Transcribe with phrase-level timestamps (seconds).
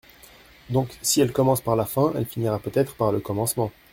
[0.71, 3.71] Donc, si elle commence par la fin, elle finira peut-être par le commencement!